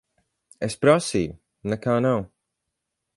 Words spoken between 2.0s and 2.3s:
nav.